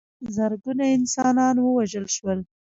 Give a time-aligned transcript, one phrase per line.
[0.35, 2.39] زرګونه انسانان ووژل شول.